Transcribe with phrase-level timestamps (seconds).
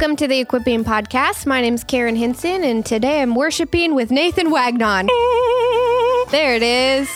[0.00, 1.44] Welcome to the Equipping Podcast.
[1.44, 5.06] My name's Karen Hinson, and today I'm worshiping with Nathan Wagnon.
[6.30, 7.10] There it is.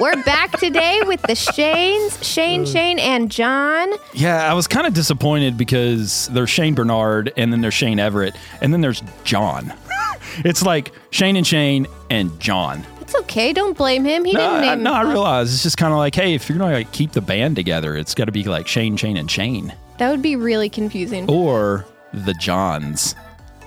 [0.00, 3.92] We're back today with the Shanes, Shane, Shane, and Jon.
[4.14, 8.34] Yeah, I was kind of disappointed because there's Shane Barnard and then there's Shane Everett
[8.62, 9.70] and then there's Jon.
[10.38, 12.82] it's like Shane and Shane and Jon.
[13.02, 13.52] It's okay.
[13.52, 14.24] Don't blame him.
[14.24, 16.48] He No, didn't I, name no, I realize it's just kind of like, hey, if
[16.48, 19.30] you're gonna like keep the band together, it's got to be like Shane, Shane, and
[19.30, 21.28] Shane, That would be really confusing.
[21.28, 23.14] or the Johns.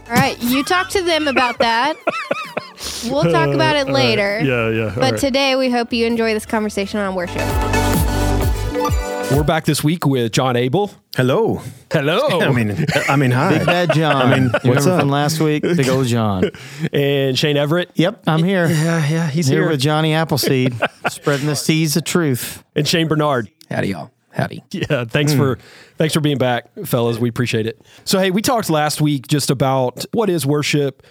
[0.08, 1.95] All right, you talk to them about that.
[3.09, 4.40] We'll talk uh, about it later.
[4.44, 4.94] Yeah, yeah.
[4.94, 5.20] But right.
[5.20, 7.41] today we hope you enjoy this conversation on worship.
[9.31, 10.91] we're back this week with Jon Abel.
[11.16, 11.62] Hello.
[11.91, 12.20] Hello.
[12.41, 13.58] I mean, I mean, hi.
[13.58, 14.16] Big Bad John.
[14.16, 15.00] I mean, what's remember up?
[15.00, 15.64] from last week?
[15.64, 16.52] Big old John.
[16.94, 17.89] and Shane Everett.
[17.95, 18.67] Yep, I'm here.
[18.67, 19.70] Yeah, yeah, he's Here here.
[19.70, 20.75] with Johnny Appleseed,
[21.09, 22.64] spreading the seeds of truth.
[22.75, 23.50] and Shane Barnard.
[23.70, 24.12] Howdy, y'all.
[24.35, 24.63] Howdy.
[24.71, 25.62] Yeah, thanks for hmm.
[25.98, 27.17] thanks for being back, fellas.
[27.17, 27.81] We appreciate it.
[28.03, 31.02] So, hey, we talked last week just about what is worship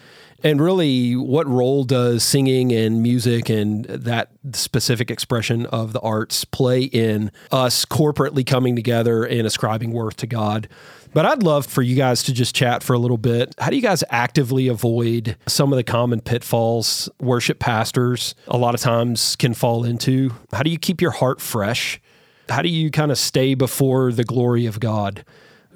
[0.42, 6.44] and really what role does singing and music and that specific expression of the arts
[6.44, 10.68] play in us corporately coming together and ascribing worth to God.
[11.14, 13.54] But I'd love for you guys to just chat for a little bit.
[13.58, 18.74] How do you guys actively avoid some of the common pitfalls worship pastors a lot
[18.74, 20.32] of times can fall into?
[20.52, 22.00] How do you keep your heart fresh?
[22.48, 25.24] How do you kind of stay before the glory of God?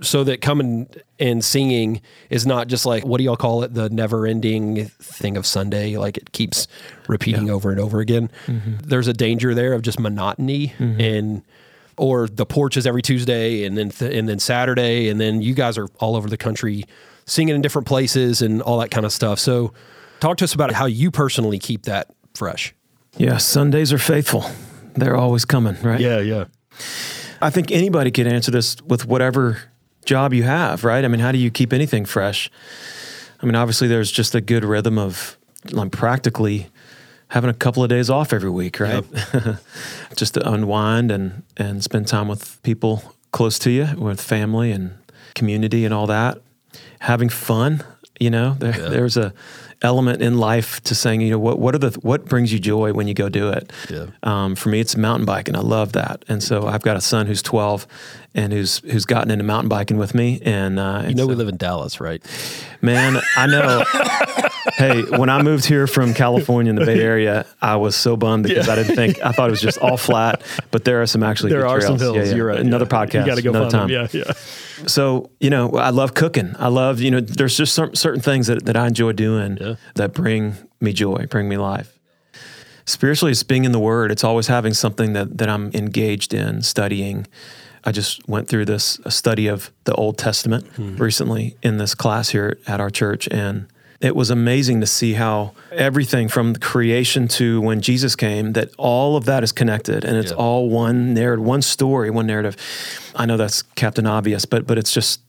[0.01, 0.89] So that coming
[1.19, 3.75] and singing is not just like what do y'all call it?
[3.75, 6.69] The never ending thing of Sunday like it keeps
[7.09, 8.31] repeating over and over again.
[8.47, 8.77] Mm-hmm.
[8.85, 11.01] There's a danger there of just monotony mm-hmm.
[11.01, 11.43] and
[11.97, 15.53] or the porch is every Tuesday and then th- and then Saturday and then you
[15.53, 16.85] guys are all over the country
[17.27, 19.41] singing in different places and all that kind of stuff.
[19.41, 19.73] So
[20.21, 22.73] talk to us about how you personally keep that fresh.
[23.17, 24.49] Yeah, Sundays are faithful.
[24.95, 26.01] They're always coming, right?
[26.01, 26.45] Yeah yeah
[27.41, 29.63] I think anybody could answer this with whatever
[30.05, 31.05] job you have, right?
[31.05, 32.51] I mean, how do you keep anything fresh?
[33.41, 35.39] I mean, obviously, there's just a good rhythm of
[35.71, 36.69] like practically
[37.29, 39.05] having a couple of days off every week, right?
[40.17, 44.95] just to unwind and and spend time with people close to you, with family and
[45.35, 46.41] community and all that.
[47.01, 47.85] Having fun,
[48.19, 49.33] you know, there, there's a
[49.83, 52.93] element in life to saying, you know, what what are the what brings you joy
[52.93, 53.73] when you go do it?
[53.91, 54.07] Yeah.
[54.23, 55.57] Um, for me, it's mountain biking.
[55.57, 57.87] I love that, and so I've got a son who's 12
[58.35, 60.41] and who's who's gotten into mountain biking with me.
[60.45, 62.23] And uh, You know we live in Dallas, right?
[62.81, 63.85] Man, I know.
[64.77, 68.45] hey, when I moved here from California in the Bay Area, I was so bummed
[68.45, 71.23] because I didn't think I thought it was just all flat, but there are some
[71.23, 72.01] actually there are some trails.
[72.01, 72.37] hills Yeah, yeah.
[72.37, 73.05] you're right Another yeah.
[73.07, 73.21] podcast.
[73.21, 73.89] you got to go another time.
[73.91, 74.09] them.
[74.13, 74.33] yeah yeah
[74.87, 76.55] So you know, I love cooking.
[76.59, 77.21] I love you know.
[77.21, 79.75] There's just certain certain things that, that I enjoy doing Yeah.
[79.97, 81.99] that bring me joy, bring me life.
[82.85, 84.11] Spiritually, it's being in the Word.
[84.11, 87.27] It's always having something that that I'm engaged in studying.
[87.85, 90.97] I just went through this a study of the Old Testament hmm.
[90.97, 93.67] recently in this class here at our church, and
[94.01, 99.17] it was amazing to see how everything from creation to when Jesus came, that all
[99.17, 100.37] of that is connected, and it's Yeah.
[100.37, 102.57] all one narrative, one story, one narrative.
[103.17, 105.21] I know that's Captain Obvious, but but it's just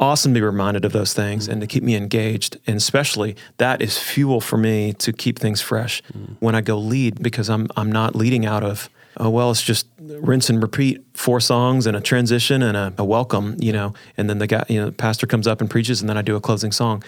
[0.00, 2.58] awesome to be reminded of those things and to keep me engaged.
[2.66, 6.34] And especially that is fuel for me to keep things fresh hmm.
[6.40, 9.86] when I go lead because I'm I'm not leading out of oh well it's just
[10.20, 14.28] rinse and repeat four songs and a transition and a, a welcome you know and
[14.28, 16.36] then the guy you know the pastor comes up and preaches and then I do
[16.36, 17.02] a closing song.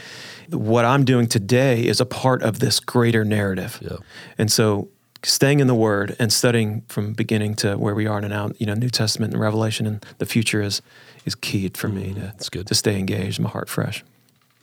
[0.50, 3.78] What I'm doing today is a part of this greater narrative.
[3.82, 3.96] Yeah.
[4.38, 4.88] And so
[5.22, 8.74] staying in the word and studying from beginning to where we are now, you know,
[8.74, 10.82] New Testament and Revelation and the future is
[11.24, 12.66] is key for me mm, to, that's good.
[12.68, 14.04] to stay engaged, my heart fresh.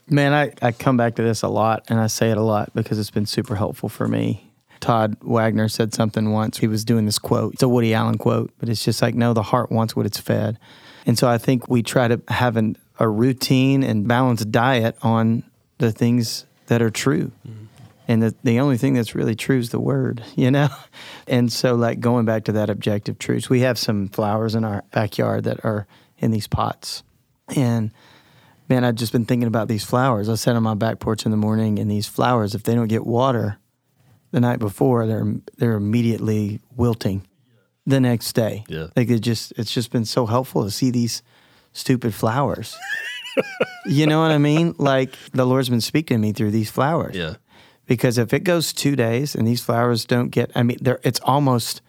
[0.08, 2.72] Man, I, I come back to this a lot and I say it a lot
[2.74, 4.43] because it's been super helpful for me.
[4.80, 6.58] Todd Wagner said something once.
[6.58, 7.54] He was doing this quote.
[7.54, 10.20] It's a Woody Allen quote, but it's just like, no, the heart wants what it's
[10.20, 10.58] fed.
[11.06, 15.42] And so I think we try to have an, a routine and balanced diet on
[15.78, 17.32] the things that are true.
[17.46, 17.64] Mm-hmm.
[18.06, 20.68] And the, the only thing that's really true is the word, you know?
[21.26, 24.84] And so, like, going back to that objective truth, we have some flowers in our
[24.92, 25.86] backyard that are
[26.18, 27.02] in these pots.
[27.54, 27.90] And
[28.68, 30.28] man, I've just been thinking about these flowers.
[30.28, 32.88] I sat on my back porch in the morning, and these flowers, if they don't
[32.88, 33.58] get water
[34.34, 37.22] the night before, they're they're immediately wilting
[37.86, 38.64] the next day.
[38.68, 38.88] Yeah.
[38.96, 41.22] like it just it's just been so helpful to see these
[41.72, 42.76] stupid flowers.
[43.86, 44.74] you know what I mean?
[44.76, 47.14] Like the Lord's been speaking to me through these flowers.
[47.16, 47.34] Yeah.
[47.86, 51.20] Because if it goes two days and these flowers don't get, I mean, they're it's
[51.22, 51.80] almost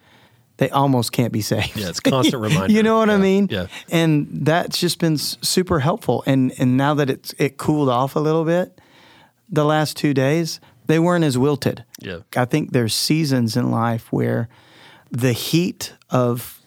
[0.57, 1.75] they almost can't be saved.
[1.75, 2.71] Yeah, it's constant reminder.
[2.73, 3.47] you know what I mean?
[3.49, 3.67] yeah.
[3.89, 6.23] And that's just been super helpful.
[6.27, 8.79] And and now that it's it cooled off a little bit,
[9.49, 11.83] the last two days they weren't as wilted.
[11.99, 12.19] Yeah.
[12.35, 14.47] I think there's seasons in life where
[15.11, 16.61] the heat of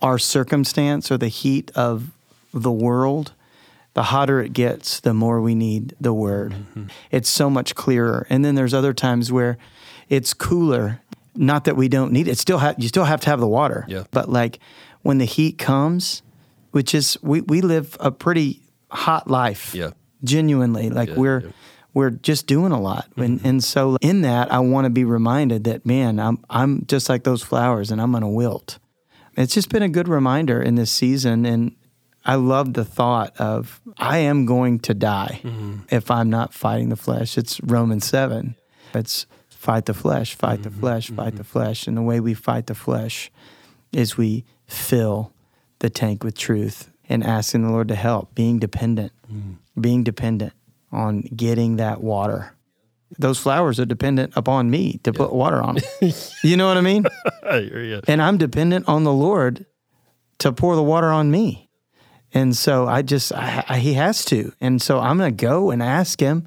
[0.00, 2.10] our circumstance or the heat of
[2.52, 3.32] the world
[3.94, 6.52] the hotter it gets, the more we need the word.
[6.52, 6.84] Mm-hmm.
[7.10, 8.26] It's so much clearer.
[8.30, 9.58] And then there's other times where
[10.08, 11.00] it's cooler.
[11.34, 12.38] Not that we don't need it.
[12.38, 13.84] Still ha- you still have to have the water.
[13.88, 14.04] Yeah.
[14.10, 14.58] But like
[15.02, 16.22] when the heat comes,
[16.70, 19.74] which is we, we live a pretty hot life.
[19.74, 19.90] Yeah.
[20.22, 20.90] Genuinely.
[20.90, 21.50] Like Yeah, we're yeah.
[21.94, 23.08] We're just doing a lot.
[23.16, 23.46] And mm-hmm.
[23.46, 27.24] and so in that I want to be reminded that man, I'm I'm just like
[27.24, 28.78] those flowers and I'm gonna wilt.
[29.36, 31.74] It's just been a good reminder in this season and
[32.24, 35.78] I love the thought of I am going to die mm-hmm.
[35.90, 37.38] if I'm not fighting the flesh.
[37.38, 38.56] It's Romans 7.
[38.94, 40.80] It's fight the flesh, fight the mm-hmm.
[40.80, 41.86] flesh, fight the flesh.
[41.86, 43.30] And the way we fight the flesh
[43.92, 45.32] is we fill
[45.78, 49.12] the tank with truth and asking the Lord to help, being dependent,
[49.80, 50.52] being dependent
[50.92, 52.54] on getting that water.
[53.18, 56.12] Those flowers are dependent upon me to put water on them.
[56.44, 57.06] you know what I mean?
[57.42, 59.66] I And I'm dependent on the Lord
[60.38, 61.68] to pour the water on me.
[62.32, 64.52] And so I just, I, I, he has to.
[64.60, 66.46] And so I'm going to go and ask him.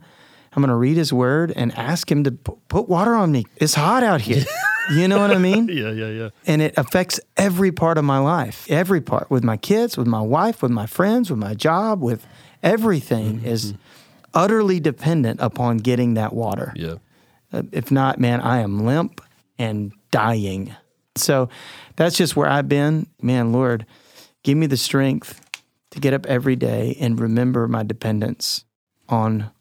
[0.56, 3.46] I'm going to read his word and ask him to pu- put water on me.
[3.58, 4.46] It's hot out here.
[4.94, 5.68] you know what I mean?
[5.68, 6.30] Yeah, yeah, yeah.
[6.48, 10.22] And it affects every part of my life, every part with my kids, with my
[10.22, 12.26] wife, with my friends, with my job, with
[12.62, 13.48] everything Mm-hmm.
[13.48, 13.74] is
[14.34, 16.74] utterly dependent upon getting that water.
[16.76, 16.96] Yeah.
[17.52, 19.22] Uh, If not, man, I am limp
[19.58, 20.76] and dying.
[21.16, 21.50] So
[21.96, 23.08] that's just where I've been.
[23.22, 23.86] Man, Lord,
[24.44, 25.40] give me the strength
[25.92, 28.66] to get up every day and remember my dependence
[29.08, 29.52] on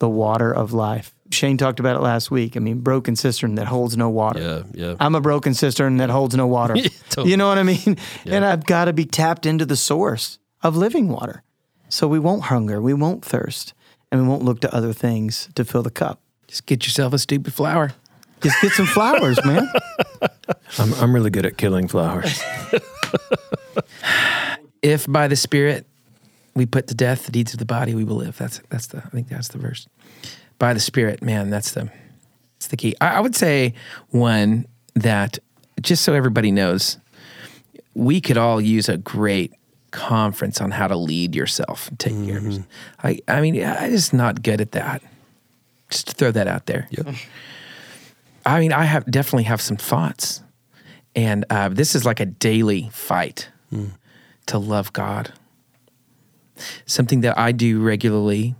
[0.00, 1.14] the water of life.
[1.30, 2.56] Shane talked about it last week.
[2.56, 4.40] I mean, broken cistern that holds no water.
[4.40, 4.94] Yeah, yeah.
[4.98, 6.74] I'm a broken cistern that holds no water.
[7.10, 7.30] totally.
[7.30, 7.96] You know what I mean?
[8.24, 11.42] And I've got to be tapped into the source of living water.
[11.90, 13.72] So we won't hunger, we won't thirst,
[14.10, 16.20] and we won't look to other things to fill the cup.
[16.46, 17.92] Just get yourself a stupid flower.
[18.40, 19.68] Just get some flowers, man.
[20.78, 22.40] I'm, I'm really good at killing flowers.
[24.82, 25.86] If by the Spirit
[26.54, 28.38] we put to death the deeds of the body, we will live.
[28.38, 29.88] That's that's the I think that's the verse.
[30.58, 31.90] By the Spirit, man, that's the
[32.54, 32.94] that's the key.
[33.00, 33.74] I, I would say
[34.10, 35.38] one that
[35.80, 36.98] just so everybody knows,
[37.94, 39.52] we could all use a great
[39.90, 42.66] conference on how to lead yourself, take care of yourself.
[42.98, 43.06] Mm-hmm.
[43.06, 45.02] I I mean, I'm just not good at that.
[45.90, 46.86] Just to throw that out there.
[46.90, 47.14] Yep.
[48.44, 50.42] I mean, I have definitely have some thoughts,
[51.14, 53.90] and uh, this is like a daily fight mm.
[54.46, 55.32] to love God.
[56.86, 58.54] Something that I do regularly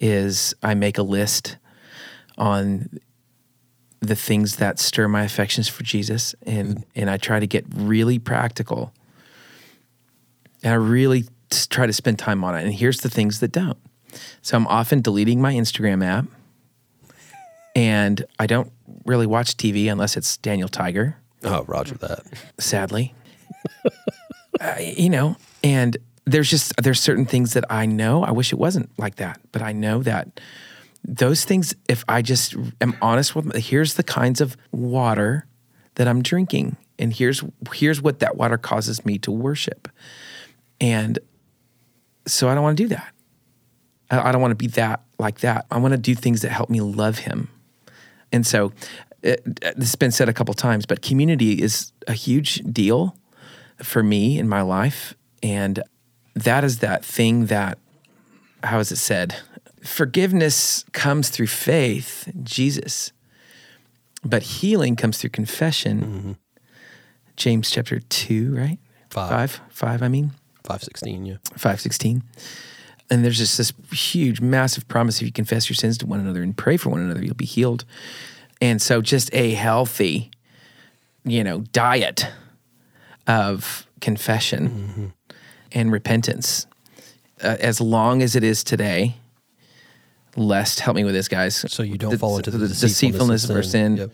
[0.00, 1.56] is I make a list
[2.36, 2.98] on
[4.00, 6.84] the things that stir my affections for Jesus, and mm.
[6.94, 8.92] and I try to get really practical,
[10.62, 11.24] and I really
[11.70, 12.64] try to spend time on it.
[12.64, 13.78] And here's the things that don't.
[14.42, 16.26] So I'm often deleting my Instagram app
[17.74, 18.70] and I don't
[19.04, 22.20] really watch TV unless it's Daniel Tiger, Oh, Roger that.
[22.58, 23.14] sadly.
[24.60, 28.22] uh, you know, and there's just there's certain things that I know.
[28.22, 30.40] I wish it wasn't like that, but I know that
[31.04, 31.74] those things.
[31.88, 35.46] If I just am honest with, here's the kinds of water
[35.96, 37.42] that I'm drinking, and here's
[37.72, 39.88] here's what that water causes me to worship,
[40.82, 41.18] and
[42.26, 43.14] so I don't want to do that.
[44.10, 45.64] I, don't want to be that like that.
[45.70, 47.48] I want to do things that help me love Him.
[48.30, 48.72] And so,
[49.22, 53.16] it, this has been said a couple times, but community is a huge deal
[53.78, 55.14] for me in my life.
[55.42, 55.82] And
[56.34, 57.78] that is that thing that,
[58.64, 59.36] how is it said?
[59.84, 63.12] Forgiveness comes through faith, Jesus,
[64.24, 66.00] but healing comes through confession.
[66.00, 66.32] Mm-hmm.
[67.36, 68.78] James chapter 2, right?
[69.10, 69.30] Five.
[69.30, 70.32] Five, five I mean.
[70.80, 71.36] 516, yeah.
[71.56, 72.22] 516.
[73.10, 76.42] And there's just this huge, massive promise if you confess your sins to one another
[76.42, 77.84] and pray for one another, you'll be healed.
[78.60, 80.30] And so, just a healthy,
[81.24, 82.26] you know, diet
[83.26, 85.12] of confession
[85.72, 86.66] and repentance,
[87.42, 89.16] uh, as long as it is today.
[90.34, 91.54] Lest help me with this, guys.
[91.70, 94.10] So you don't fall into the, deceitfulness of sin Yep.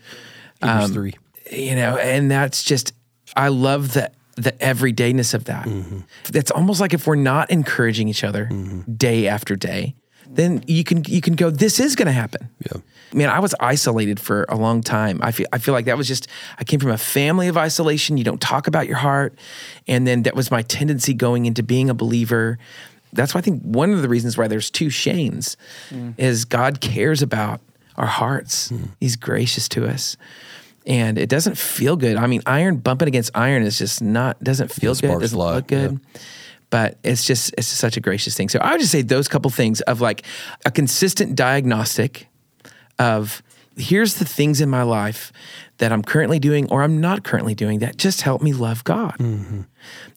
[0.61, 1.13] Hebrews 3.
[1.51, 2.91] you know and that's just
[3.37, 5.65] i love the the everydayness of that.
[5.65, 5.99] Mm-hmm.
[6.33, 8.91] It's almost like if we're not encouraging each other mm-hmm.
[8.93, 9.95] day after day
[10.31, 12.49] then you can you can go this is going to happen.
[12.63, 12.81] Yeah.
[13.13, 15.19] man i was isolated for a long time.
[15.23, 16.27] I feel i feel like that was just
[16.59, 18.17] i came from a family of isolation.
[18.17, 19.33] You don't talk about your heart.
[19.87, 22.59] And then that was my tendency going into being a believer.
[23.11, 25.55] That's why i think one of the reasons why there's two shanes
[25.89, 26.13] mm.
[26.17, 27.61] is god cares about
[27.97, 28.71] our hearts.
[28.71, 28.89] Mm.
[28.99, 30.15] He's gracious to us
[30.89, 32.17] and it doesn't feel good.
[32.17, 34.97] I mean, iron bumping against iron is just not doesn't feel good.
[34.97, 35.99] sparks Doesn't fly, look good.
[36.71, 38.49] But it's just it's such a gracious thing.
[38.49, 40.23] So I would just say those couple things of like
[40.65, 42.27] a consistent diagnostic
[42.97, 43.41] of
[43.77, 45.31] here's the things in my life
[45.77, 49.15] that I'm currently doing or I'm not currently doing that just help me love God.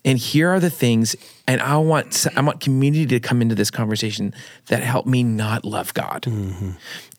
[0.05, 1.15] And here are the things,
[1.47, 4.35] and I want I want community to come into this conversation
[4.67, 6.27] that help me not love God,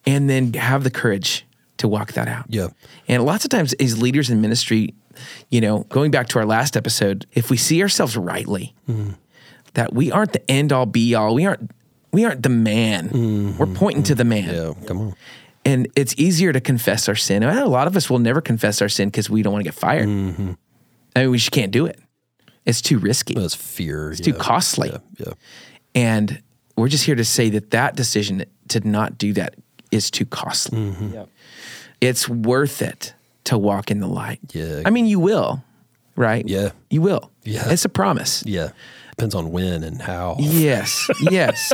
[0.05, 1.45] and then have the courage
[1.77, 2.45] to walk that out.
[2.49, 2.67] Yeah.
[3.07, 4.93] And lots of times, as leaders in ministry,
[5.49, 8.73] you know, going back to our last episode, if we see ourselves rightly,
[9.73, 11.71] that we aren't the end all be all, we aren't
[12.13, 13.55] we aren't the man.
[13.57, 14.53] We're pointing to the man.
[14.53, 15.15] Yeah, come on.
[15.65, 17.41] And it's easier to confess our sin.
[17.41, 19.67] And a lot of us will never confess our sin because we don't want to
[19.67, 20.07] get fired.
[20.07, 20.51] Mm-hmm.
[21.15, 21.99] I mean, we just can't do it.
[22.65, 23.33] It's too risky.
[23.33, 24.11] That's fear.
[24.11, 24.89] It's too costly.
[24.89, 25.33] Yeah, yeah.
[25.95, 26.41] And
[26.77, 29.55] we're just here to say that that decision to not do that
[29.91, 30.79] is too costly.
[30.79, 31.23] Mm-hmm.
[32.03, 33.13] It's worth it
[33.45, 34.39] to walk in the light.
[34.53, 34.81] Yeah.
[34.85, 35.63] I mean, you will,
[36.15, 36.47] right?
[36.47, 36.71] Yeah.
[36.89, 37.31] You will.
[37.43, 37.69] Yeah.
[37.69, 38.43] It's a promise.
[38.45, 38.69] Yeah.
[39.11, 40.37] Depends on when and how.
[40.39, 41.71] Yes, yes.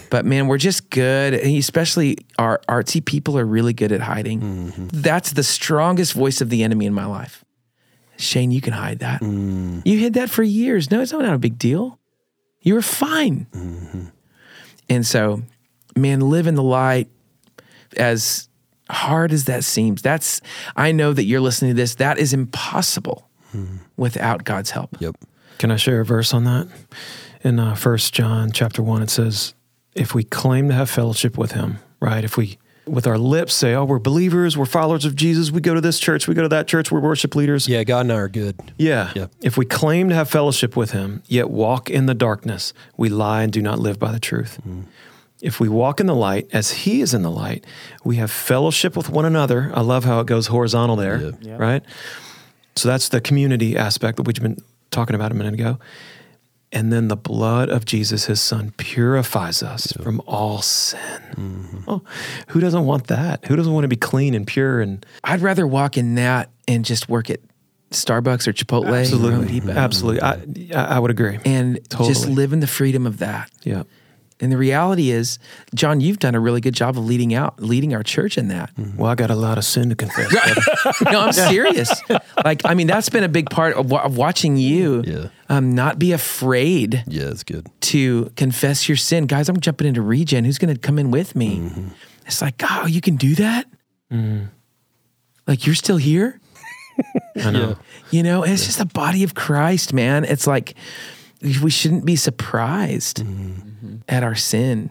[0.10, 1.34] but man, we're just good.
[1.34, 4.40] and Especially our artsy people are really good at hiding.
[4.40, 4.86] Mm-hmm.
[4.92, 7.44] That's the strongest voice of the enemy in my life.
[8.16, 9.20] Shane, you can hide that.
[9.22, 9.82] Mm.
[9.84, 10.88] You hid that for years.
[10.90, 11.98] No, it's not a big deal.
[12.60, 13.46] You were fine.
[13.52, 14.04] Mm-hmm.
[14.88, 15.42] And so,
[15.96, 17.08] man, live in the light
[17.96, 18.47] as
[18.90, 20.02] hard as that seems.
[20.02, 20.40] That's,
[20.76, 21.96] I know that you're listening to this.
[21.96, 23.28] That is impossible
[23.96, 24.96] without God's help.
[25.00, 25.16] Yep.
[25.58, 26.68] Can I share a verse on that?
[27.42, 29.54] In uh, 1 John chapter 1, it says,
[29.94, 32.24] If we claim to have fellowship with him, right?
[32.24, 35.74] If we, with our lips, say, Oh, we're believers, we're followers of Jesus, we go
[35.74, 37.68] to this church, we go to that church, we're worship leaders.
[37.68, 38.56] Yeah, God and I are good.
[38.76, 39.12] Yeah.
[39.16, 39.26] Yeah.
[39.40, 43.42] If we claim to have fellowship with him, yet walk in the darkness, we lie
[43.42, 44.60] and do not live by the truth.
[45.40, 47.64] If we walk in the light as he is in the light,
[48.04, 49.70] we have fellowship with one another.
[49.74, 51.82] I love how it goes horizontal there, right?
[52.76, 54.58] So that's the community aspect that we've been
[54.90, 55.78] talking about a minute ago.
[56.70, 60.98] And then the blood of Jesus, his son, purifies us from all sin.
[61.32, 61.78] Mm-hmm.
[61.90, 62.02] Oh,
[62.48, 63.46] who doesn't want that?
[63.46, 66.84] Who doesn't want to be clean and pure and I'd rather walk in that and
[66.84, 67.40] just work at
[67.90, 68.82] Starbucks or Chipotle.
[68.82, 70.20] or Home absolutely, absolutely.
[70.20, 71.38] I, I I would agree.
[71.46, 72.34] And just Totally.
[72.34, 73.50] live in the freedom of that.
[73.62, 73.84] yeah.
[74.40, 75.38] And the reality is,
[75.74, 78.70] Jon, you've done a really good job of leading out, leading our church in that.
[78.96, 80.30] Well, I got a lot of sin to confess.
[81.10, 81.90] no, I'm serious.
[82.44, 85.28] Like, I mean, that's been a big part of, wa- of watching you Yeah.
[85.48, 87.66] um, not be afraid Yeah, it's good.
[87.80, 89.26] to confess your sin.
[89.26, 90.44] Guys, I'm jumping into regen.
[90.44, 91.56] Who's going to come in with me?
[91.58, 91.88] Mm-hmm.
[92.26, 93.66] It's like, oh, you can do that?
[95.46, 96.40] Like, you're still here?
[97.42, 97.76] I know.
[98.10, 100.24] You know, and it's just the body of Christ, man.
[100.24, 100.74] It's like
[101.42, 103.24] we shouldn't be surprised
[104.08, 104.90] at our sin.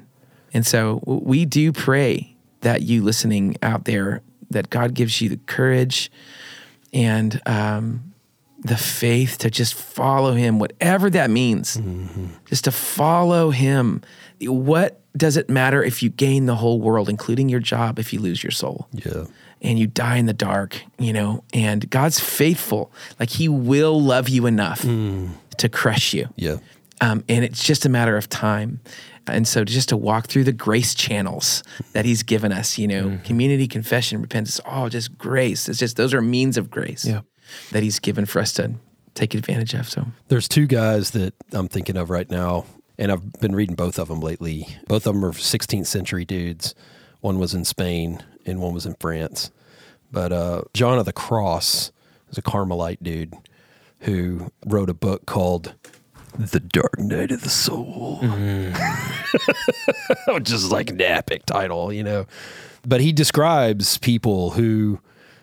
[0.53, 5.38] And so we do pray that you listening out there, that God gives you the
[5.46, 6.12] courage
[6.94, 8.13] and um,
[8.63, 11.79] the faith to just follow Him, whatever that means,
[12.46, 14.01] just to follow Him.
[14.41, 18.20] What does it matter if you gain the whole world, including your job, if you
[18.20, 18.88] lose your soul?
[18.94, 19.25] Yeah.
[19.62, 22.91] and you die in the dark, you know, and God's faithful.
[23.20, 26.29] Like he will love you enough to crush you.
[26.36, 26.58] Yeah.
[27.01, 28.80] Um, and it's just a matter of time.
[29.27, 31.62] And so just to walk through the grace channels
[31.94, 35.68] that he's given us, you know, community, confession, repentance, all just grace.
[35.70, 37.22] It's just, those are means of grace Yeah.
[37.72, 38.75] that he's given for us to
[39.16, 39.89] take advantage of.
[39.89, 42.66] So There's two guys that I'm thinking of right now,
[42.98, 44.66] and I've been reading both of them lately.
[44.88, 46.74] Both of them are 16th century dudes.
[47.20, 49.51] One was in Spain and one was in France.
[50.12, 51.92] But uh, John of the Cross
[52.30, 53.34] is a Carmelite dude
[54.01, 55.74] who wrote a book called
[56.38, 58.20] The Dark Night of the Soul.
[58.22, 58.74] Mm-hmm.
[60.34, 62.27] Which is like an epic title, you know.
[62.86, 65.00] But he describes people who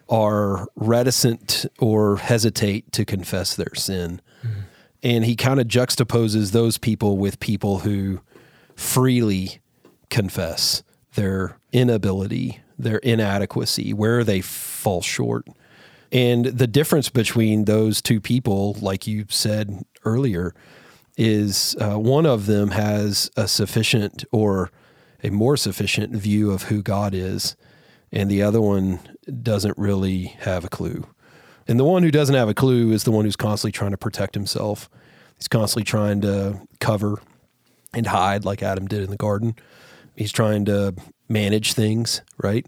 [0.08, 4.20] are reticent or hesitate to confess their sin.
[4.42, 4.60] Mm-hmm.
[5.02, 8.20] And he kind of juxtaposes those people with people who
[8.76, 9.60] freely
[10.10, 10.82] confess
[11.14, 15.46] their inability, their inadequacy, where they fall short.
[16.12, 20.54] And the difference between those two people, like you said earlier,
[21.16, 24.70] is uh, one of them has a sufficient or
[25.22, 27.56] a more sufficient view of who God is,
[28.12, 29.00] and the other one
[29.42, 31.06] doesn't really have a clue.
[31.66, 33.96] And the one who doesn't have a clue is the one who's constantly trying to
[33.96, 34.90] protect himself.
[35.36, 37.20] He's constantly trying to cover
[37.94, 39.56] and hide, like Adam did in the garden.
[40.16, 40.94] He's trying to
[41.28, 42.66] manage things, right?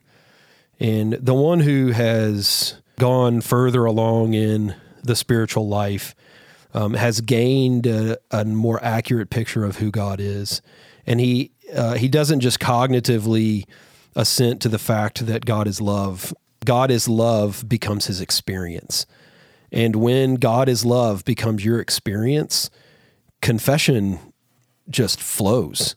[0.80, 6.14] And the one who has gone further along in the spiritual life
[6.76, 10.60] um, has gained a, a more accurate picture of who God is,
[11.06, 13.64] and he uh, he doesn't just cognitively
[14.14, 16.34] assent to the fact that God is love.
[16.64, 19.06] God is love becomes his experience,
[19.72, 22.68] and when God is love becomes your experience,
[23.40, 24.18] confession
[24.90, 25.96] just flows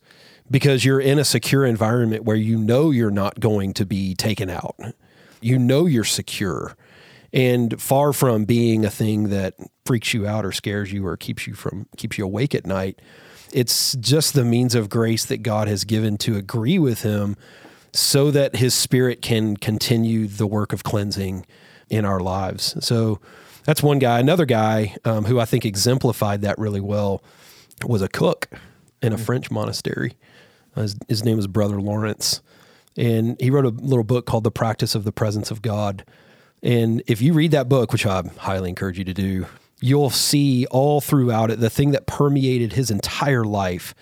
[0.50, 4.50] because you're in a secure environment where you know you're not going to be taken
[4.50, 4.78] out.
[5.42, 6.78] You know you're secure.
[7.32, 9.56] And far from being a thing that
[9.86, 13.02] freaks you out or scares you or keeps you from keeps you awake at night,
[13.54, 17.36] it's just the means of grace that God has given to agree with him
[17.94, 21.46] so that his spirit can continue the work of cleansing
[21.90, 22.76] in our lives.
[22.86, 23.20] So
[23.64, 24.20] that's one guy.
[24.20, 27.24] Another guy um, who I think exemplified that really well
[27.86, 28.50] was a cook
[29.02, 30.14] in a French monastery.
[30.76, 32.42] Uh, his, his name was Brother Lawrence.
[32.98, 36.04] And he wrote a little book called The Practice of the Presence of God.
[36.62, 39.46] And if you read that book, which I highly encourage you to do,
[39.82, 43.96] you'll see all throughout it the thing that permeated his entire life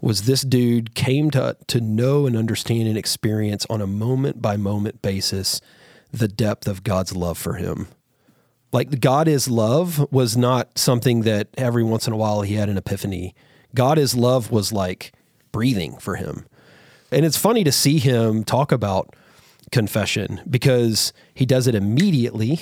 [0.00, 4.56] was this dude came to to know and understand and experience on a moment by
[4.56, 5.60] moment basis
[6.12, 7.88] the depth of God's love for him.
[8.70, 12.68] Like God is love was not something that every once in a while he had
[12.68, 13.34] an epiphany.
[13.74, 15.12] God is love was like
[15.52, 16.46] breathing for him.
[17.10, 19.14] And it's funny to see him talk about
[19.74, 22.60] confession because he does it immediately.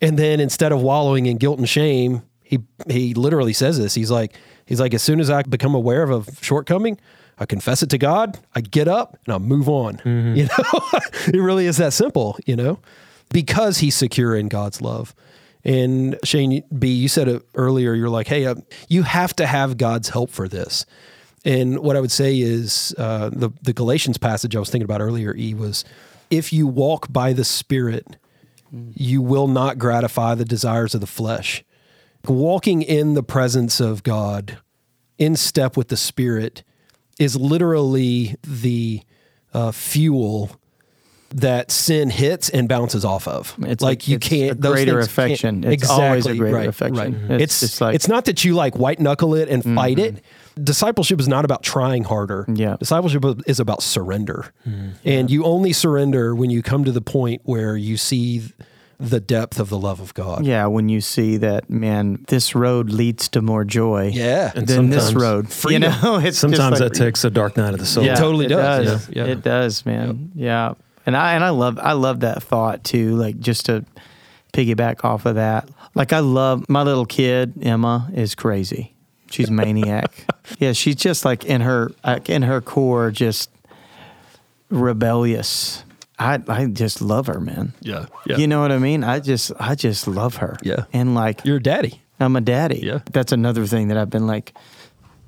[0.00, 3.94] And then instead of wallowing in guilt and shame, he he literally says this.
[3.94, 4.34] He's like
[4.64, 6.98] he's like as soon as I become aware of a shortcoming,
[7.38, 10.00] I confess it to God, I get up and I move on.
[10.36, 10.80] You know,
[11.26, 12.78] it really is that simple, you know,
[13.30, 15.14] because he's secure in God's love.
[15.64, 17.92] And Shane B, you said it earlier.
[17.92, 18.54] You're like, hey, uh,
[18.88, 20.86] you have to have God's help for this.
[21.44, 25.00] And what I would say is uh, the the Galatians passage I was thinking about
[25.00, 25.34] earlier.
[25.36, 25.84] E was,
[26.30, 28.16] if you walk by the Spirit,
[28.94, 31.64] you will not gratify the desires of the flesh.
[32.26, 34.58] Walking in the presence of God,
[35.16, 36.64] in step with the Spirit,
[37.18, 39.02] is literally the
[39.54, 40.50] uh, fuel
[41.30, 43.54] that sin hits and bounces off of.
[43.62, 45.64] It's like a- you it's can't a greater things can't- affection.
[45.64, 46.96] It's always a greater right, affection.
[46.96, 47.12] Right.
[47.12, 47.30] Mhm.
[47.40, 50.22] It's It's just like- it's not that you like white knuckle it and fight it.
[50.64, 52.44] Discipleship is not about trying harder.
[52.52, 52.76] Yeah.
[52.78, 54.52] Discipleship is about surrender.
[54.66, 54.92] Mm.
[55.04, 58.42] And you only surrender when you come to the point where you see
[59.00, 60.44] the depth of the love of God.
[60.44, 64.10] Yeah, when you see that, man, this road leads to more joy.
[64.12, 64.50] Yeah.
[64.54, 65.50] And than this road.
[65.52, 65.92] freedom.
[65.94, 68.04] You know, it's just Sometimes like- that takes a dark night of the soul.
[68.04, 68.16] Yeah.
[68.16, 69.08] totally it does.
[69.08, 69.30] Yeah, yeah.
[69.32, 70.32] It does, man.
[70.34, 70.74] Yeah.
[71.06, 73.14] And I and I love I love that thought too.
[73.16, 73.84] Like just to
[74.52, 75.68] piggyback off of that.
[75.94, 78.94] Like I love my little kid Emma is crazy.
[79.30, 80.26] She's maniac.
[80.58, 83.50] yeah, she's just like in her like in her core just
[84.70, 85.84] rebellious.
[86.18, 87.74] I I just love her, man.
[87.80, 88.06] Yeah.
[88.26, 88.38] Yeah.
[88.38, 89.04] You know what I mean?
[89.04, 90.56] I just I just love her.
[90.62, 90.84] Yeah.
[90.92, 92.00] And like You're a daddy.
[92.20, 92.80] I'm a daddy.
[92.82, 93.00] Yeah.
[93.12, 94.54] That's another thing that I've been like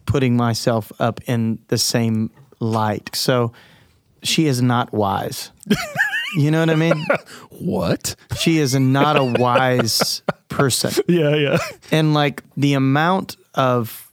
[0.06, 3.14] putting myself up in the same light.
[3.14, 3.52] So
[4.22, 5.52] she is not wise.
[6.34, 7.06] you know what I mean?
[7.50, 8.16] What?
[8.38, 10.92] She is not a wise person.
[11.08, 11.58] Yeah, yeah.
[11.90, 14.10] And like the amount of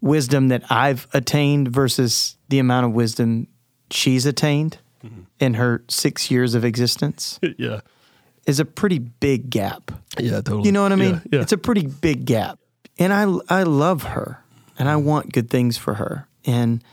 [0.00, 3.48] wisdom that I've attained versus the amount of wisdom
[3.90, 5.22] she's attained mm-hmm.
[5.40, 7.80] in her six years of existence Yeah.
[8.46, 9.90] is a pretty big gap.
[10.18, 10.66] Yeah, totally.
[10.66, 11.14] You know what I mean?
[11.14, 11.38] Yeah.
[11.38, 11.40] yeah.
[11.40, 12.58] It's a pretty big gap.
[12.98, 14.44] And I I love her
[14.78, 15.06] and I mm-hmm.
[15.06, 16.28] want good things for her.
[16.44, 16.84] And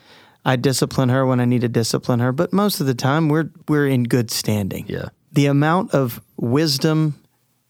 [0.44, 3.50] I discipline her when I need to discipline her, but most of the time we're
[3.68, 4.86] we're in good standing.
[4.88, 5.10] Yeah.
[5.32, 7.22] The amount of wisdom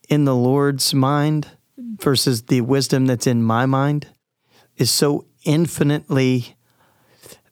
[0.10, 1.48] in the Lord's mind
[2.00, 4.08] versus the wisdom that's in my mind
[4.78, 6.56] is so infinitely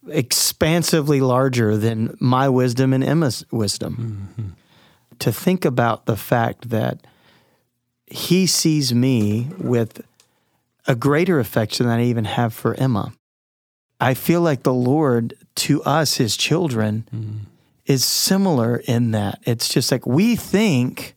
[0.09, 4.29] expansively larger than my wisdom and Emma's wisdom.
[4.31, 4.49] Mm-hmm.
[5.19, 7.05] To think about the fact that
[8.07, 10.01] he sees me with
[10.87, 13.13] a greater affection than I even have for Emma.
[13.99, 17.37] I feel like the Lord to us, his children, mm-hmm.
[17.85, 21.15] is similar in that it's just like we think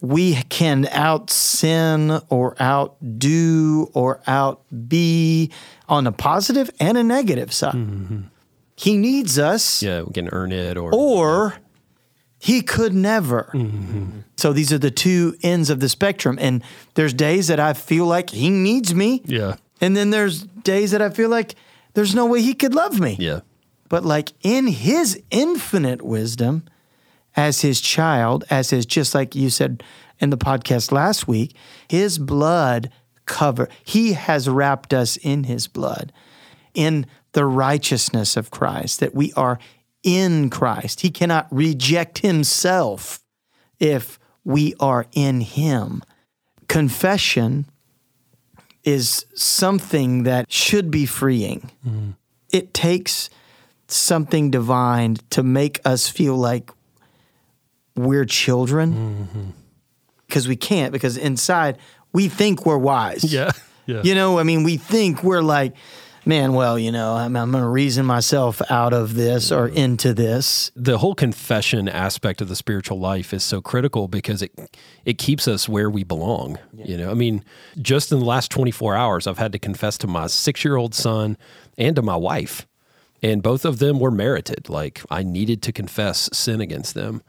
[0.00, 5.50] we can out sin or outdo or out be
[5.88, 7.74] on a positive and a negative side.
[7.74, 8.20] Mm-hmm.
[8.76, 11.54] He needs us Yeah, we can earn it or or
[12.38, 13.50] he could never.
[13.54, 14.20] Mm-hmm.
[14.36, 16.38] So these are the two ends of the spectrum.
[16.40, 16.62] And
[16.94, 19.22] there's days that I feel like he needs me.
[19.24, 19.56] Yeah.
[19.80, 21.54] And then there's days that I feel like
[21.96, 23.16] there's no way he could love me.
[23.18, 23.40] Yeah.
[23.88, 26.64] But like in his infinite wisdom,
[27.34, 29.82] as his child, as his, just like you said
[30.18, 31.56] in the podcast last week,
[31.88, 32.90] his blood
[33.24, 36.12] cover, he has wrapped us in his blood,
[36.74, 39.58] in the righteousness of Christ, that we are
[40.02, 41.00] in Christ.
[41.00, 43.20] He cannot reject himself
[43.80, 46.02] if we are in him.
[46.68, 47.64] Confession
[48.86, 51.70] is something that should be freeing.
[51.86, 52.10] Mm-hmm.
[52.52, 53.28] It takes
[53.88, 56.70] something divine to make us feel like
[57.96, 59.50] we're children mm-hmm.
[60.26, 61.78] because we can't, because inside
[62.12, 63.24] we think we're wise.
[63.24, 63.50] Yeah.
[63.86, 64.02] Yeah.
[64.02, 65.74] You know, I mean, we think we're like,
[66.28, 70.12] Man, well, you know, I'm, I'm going to reason myself out of this or into
[70.12, 70.72] this.
[70.74, 74.52] the whole confession aspect of the spiritual life is so critical because it
[75.04, 76.58] it keeps us where we belong.
[76.74, 77.44] You know, I mean,
[77.80, 80.96] just in the last 24 hours, I've had to confess to my six year old
[80.96, 81.36] son
[81.78, 82.66] and to my wife,
[83.22, 84.68] and both of them were merited.
[84.68, 87.22] Like I needed to confess sin against them.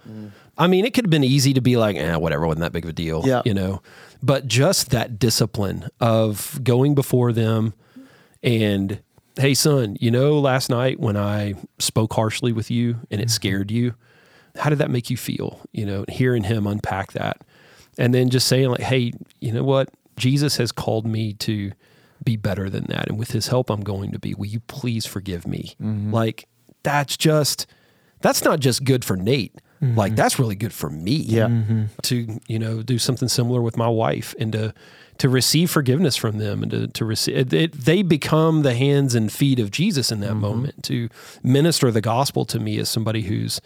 [0.57, 2.83] I mean, it could have been easy to be like, eh, whatever, wasn't that big
[2.83, 3.21] of a deal.
[3.27, 3.43] Yeah.
[3.45, 3.83] you know,
[4.23, 7.75] but just that discipline of going before them
[8.43, 9.01] and
[9.37, 13.29] hey son you know last night when i spoke harshly with you and it mm-hmm.
[13.29, 13.93] scared you
[14.57, 15.61] how did that make you feel?
[15.71, 17.41] You know hearing him unpack that
[17.97, 19.89] and then just saying like hey you know what?
[20.17, 21.71] Jesus has called me to
[22.23, 23.07] be better than that.
[23.07, 24.33] And with his help i'm going to be.
[24.33, 25.75] Will you please forgive me?
[25.81, 26.13] Mm-hmm.
[26.13, 26.47] Like
[26.83, 27.67] that's just
[28.21, 29.95] that's not just good for nate Mm-hmm.
[29.97, 31.47] like that's really good for me Yeah.
[31.47, 31.83] Mm-hmm.
[32.03, 34.73] to you know do something similar with my wife and to
[35.19, 39.13] to receive forgiveness from them and to, to receive it, it- they become the hands
[39.15, 40.41] and feet of Jesus in that mm-hmm.
[40.41, 41.09] moment to
[41.43, 43.61] minister the gospel to me as somebody who's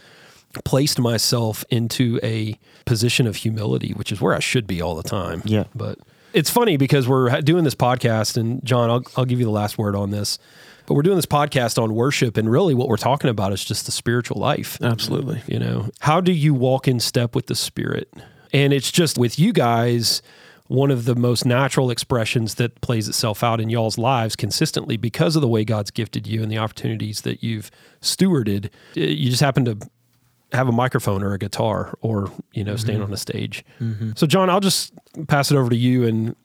[0.65, 5.04] placed myself into a position of humility which is where I should be all the
[5.04, 5.41] time.
[5.45, 5.63] Yeah.
[5.74, 5.97] but
[6.34, 9.78] it's funny because we're doing this podcast and Jon I'll, I'll give you the last
[9.78, 10.39] word on this
[10.86, 13.86] but we're doing this podcast on worship and really what we're talking about is just
[13.86, 14.82] the spiritual life.
[14.82, 15.41] Absolutely.
[15.48, 18.12] you know how do you walk in step with the spirit?
[18.54, 20.22] And it's just with you guys
[20.72, 25.36] one of the most natural expressions that plays itself out in y'all's lives consistently because
[25.36, 27.70] of the way god's gifted you and the opportunities that you've
[28.02, 28.67] stewarded.
[28.96, 29.78] Uh, you just happen to
[30.54, 33.65] have a microphone or a guitar or you know stand on a stage.
[34.15, 34.94] So jon i'll just
[35.28, 36.36] pass it over to you and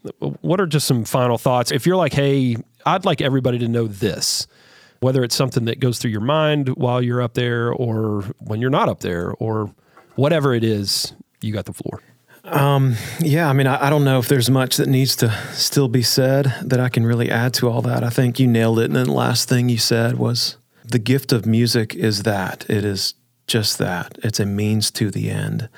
[0.40, 1.70] what are just some final thoughts?
[1.70, 4.46] If you're like hey i'd like everybody to know this
[5.00, 8.70] whether it's something that goes through your mind while you're up there or when you're
[8.70, 9.70] not up there or
[10.14, 12.00] whatever it is you got the floor
[12.46, 15.88] um, Yeah, I mean, I, I don't know if there's much that needs to still
[15.88, 18.04] be said that I can really add to all that.
[18.04, 18.84] I think you nailed it.
[18.84, 22.84] And then the last thing you said was the gift of music is that it
[22.84, 23.14] is
[23.46, 25.68] just that it's a means to the end.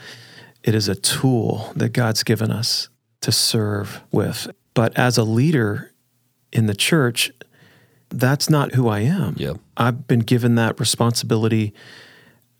[0.62, 2.88] It is a tool that God's given us
[3.22, 4.48] to serve with.
[4.74, 5.92] But as a leader
[6.52, 7.30] in the church,
[8.10, 9.34] that's not who I am.
[9.36, 9.54] Yeah.
[9.76, 11.74] I've been given that responsibility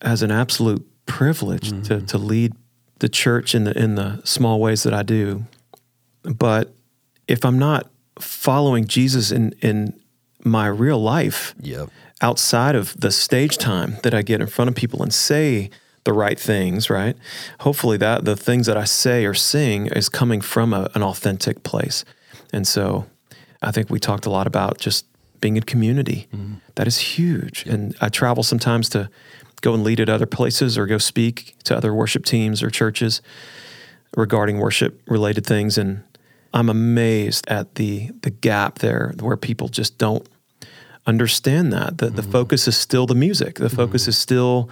[0.01, 2.07] as an absolute privilege to, mm-hmm.
[2.07, 2.53] to lead
[2.99, 5.47] the church in the in the small ways that I do.
[6.23, 6.75] But
[7.27, 9.99] if I'm not following Jesus in in
[10.45, 11.87] my real life, yeah
[12.21, 15.71] outside of the stage time that I get in front of people and say
[16.05, 17.17] the right things, right?
[17.61, 21.63] Hopefully that the things that I say or sing is coming from a, an authentic
[21.63, 22.05] place.
[22.53, 23.07] And so
[23.63, 25.07] I think we talked a lot about just
[25.41, 26.29] being in community.
[26.35, 26.55] Mm-hmm.
[26.75, 27.65] That is huge.
[27.67, 29.11] And I travel sometimes to
[29.61, 33.21] go and lead at other places or go speak to other worship teams or churches
[34.17, 36.03] regarding worship related things and
[36.55, 40.27] I'm amazed at the the gap there where people just don't
[41.07, 41.99] understand that.
[41.99, 42.31] The, the mm-hmm.
[42.31, 43.57] focus is still the music.
[43.57, 44.11] The focus mm-hmm.
[44.11, 44.71] is still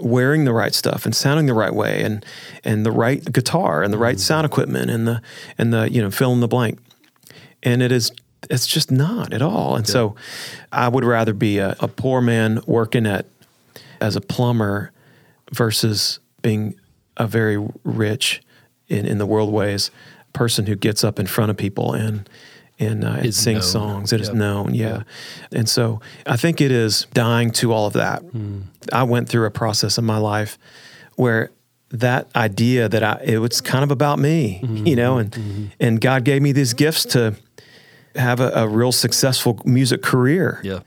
[0.00, 2.24] wearing the right stuff and sounding the right way and
[2.64, 5.22] and the right guitar and the right sound equipment and the
[5.58, 6.78] and the you know fill in the blank.
[7.64, 8.12] And it is
[8.50, 9.74] it's just not at all.
[9.74, 10.16] And so
[10.70, 13.24] I would rather be a, a poor man working at
[14.02, 14.92] as a plumber
[15.50, 16.74] versus being
[17.16, 18.42] a very rich
[18.88, 19.90] in, in the world ways
[20.34, 22.28] person who gets up in front of people and
[22.78, 23.88] and, uh, and sings known.
[23.88, 24.12] songs.
[24.12, 24.36] It is Yep.
[24.36, 25.04] known, yeah.
[25.52, 28.20] And so I think it is dying to all of that.
[28.22, 28.62] Hmm.
[28.92, 30.58] I went through a process in my life
[31.14, 31.50] where
[32.00, 34.86] that idea that I it was kind of about me, Mm-hmm.
[34.86, 37.34] you know, and and God gave me these gifts to
[38.16, 40.80] have a, a real successful music career Yeah.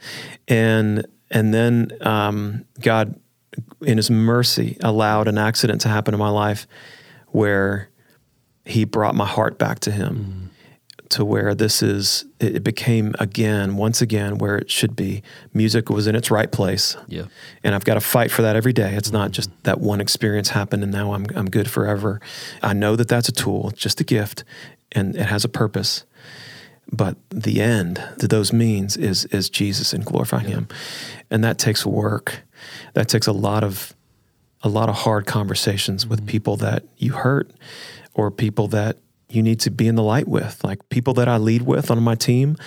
[0.48, 3.16] and and then um, God,
[3.82, 6.68] in His mercy, allowed an accident to happen in my life
[7.28, 7.90] where
[8.66, 10.47] He brought my heart back to Him,
[11.12, 12.26] to where this is.
[12.40, 15.24] It became again, once again, where it should be.
[15.54, 16.96] Music was in its right place.
[17.08, 17.26] Yeah.
[17.64, 18.94] and I've got to fight for that every day.
[18.96, 22.20] It's not just that one experience happened and now I'm I'm good forever.
[22.62, 24.44] I know that that's a tool, it's just a gift,
[24.92, 26.06] and it has a purpose
[26.92, 30.68] but the end to those means is is Jesus and glorifying Him,
[31.30, 32.42] and that takes work.
[32.94, 33.94] That takes a lot of
[34.64, 36.30] a lot of hard conversations with mm-hmm.
[36.30, 37.52] people that you hurt,
[38.14, 38.98] or people that
[39.30, 42.02] you need to be in the light with, like people that I lead with on
[42.02, 42.58] my team.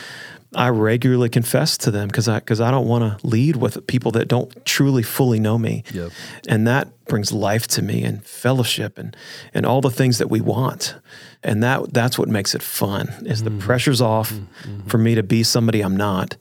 [0.55, 4.11] I regularly confess to them because I because I don't want to lead with people
[4.13, 6.11] that don't truly fully know me, Yep.
[6.49, 9.17] and that brings life to me and fellowship and
[9.55, 10.97] and all the things that we want,
[11.45, 13.09] and that that's what makes it fun.
[13.27, 13.61] Is the mm.
[13.61, 14.89] pressure's off mm, mm-hmm.
[14.89, 16.37] for me to be somebody I'm not,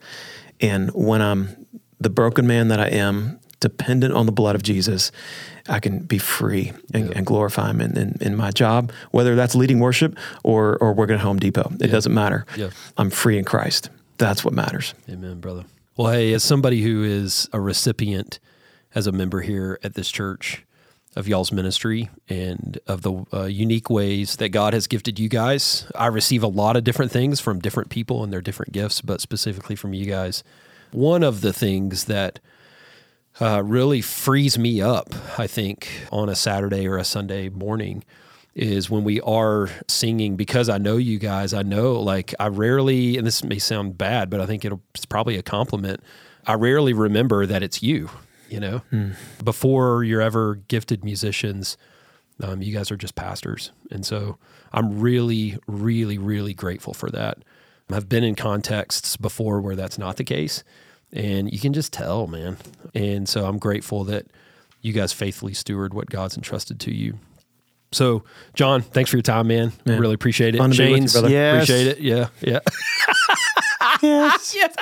[0.60, 1.68] and when I'm
[2.00, 5.12] the broken man that I am, dependent on the blood of Jesus,
[5.70, 9.56] I can be free and, and glorify Him in, in, in my job, whether that's
[9.56, 11.72] leading worship or or working at Home Depot.
[11.80, 12.46] It doesn't matter.
[12.58, 12.70] Yeah.
[12.98, 13.90] I'm free in Christ.
[14.18, 14.94] That's what matters.
[15.10, 15.66] Amen, brother.
[15.96, 18.40] Well, hey, as somebody who is a recipient
[18.96, 20.66] as a member here at this church
[21.16, 25.90] of y'all's ministry and of the uh, unique ways that God has gifted you guys,
[25.96, 29.22] I receive a lot of different things from different people and their different gifts, but
[29.22, 30.44] specifically from you guys.
[30.92, 32.40] One of the things that
[33.39, 38.04] uh, really frees me up, I think, on a Saturday or a Sunday morning
[38.56, 41.54] is when we are singing because I know you guys.
[41.54, 45.06] I know, like, I rarely, and this may sound bad, but I think it'll, it's
[45.06, 46.02] probably a compliment.
[46.45, 48.10] I rarely remember that it's you,
[48.49, 48.82] you know?
[49.43, 51.78] Before you're ever gifted musicians,
[52.41, 53.71] um, you guys are just pastors.
[53.91, 54.38] And so
[54.73, 57.38] I'm really, really, really grateful for that.
[57.91, 60.63] I've been in contexts before where that's not the case.
[61.12, 62.58] And you can just tell, man.
[62.93, 64.28] And so I'm grateful that
[64.82, 67.17] you guys faithfully steward what God's entrusted to you.
[67.91, 69.72] So, Jon, thanks for your time, man.
[69.86, 70.00] Man.
[70.00, 70.60] Really appreciate it.
[70.60, 71.30] Fun to you, brother.
[71.30, 71.63] Yes.
[71.63, 72.00] appreciate it.
[72.00, 72.60] Yeah, yeah.
[74.02, 74.56] yes.
[74.56, 74.76] yes.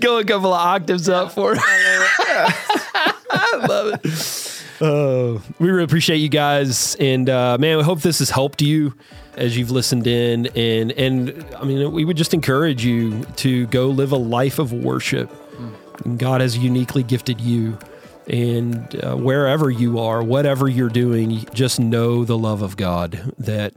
[0.00, 1.60] Go a couple of octaves up for it.
[3.30, 4.54] I love it.
[4.80, 8.94] Oh, we really appreciate you guys, and uh, man, we hope this has helped you
[9.38, 10.46] as you've listened in.
[10.48, 14.72] And and I mean, we would just encourage you to go live a life of
[14.72, 15.30] worship.
[16.16, 17.78] God has uniquely gifted you,
[18.28, 23.32] and uh, wherever you are, whatever you're doing, just know the love of God.
[23.38, 23.72] That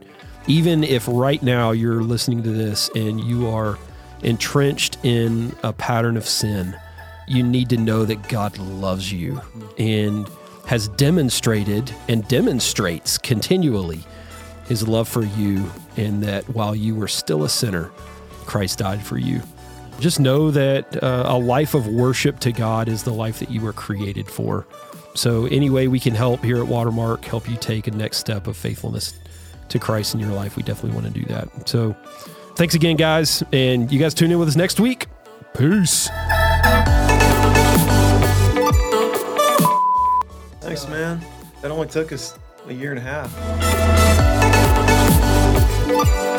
[0.46, 3.78] even if right now you're listening to this and you are
[4.22, 6.76] entrenched in a pattern of sin,
[7.26, 9.40] you need to know that God loves you
[9.78, 10.28] and
[10.66, 14.04] has demonstrated and demonstrates continually
[14.72, 17.90] his love for you, and that while you were still a sinner,
[18.46, 19.42] Christ died for you.
[20.00, 23.60] Just know that uh, a life of worship to God is the life that you
[23.60, 24.66] were created for.
[25.14, 28.46] So, any way we can help here at Watermark, help you take a next step
[28.46, 29.12] of faithfulness
[29.68, 31.68] to Christ in your life, we definitely want to do that.
[31.68, 31.94] So,
[32.56, 33.42] thanks again, guys.
[33.52, 35.06] And you guys tune in with us next week.
[35.52, 36.08] Peace.
[40.62, 41.20] Thanks, man.
[41.60, 44.31] That only took us a year and a half
[46.04, 46.31] you.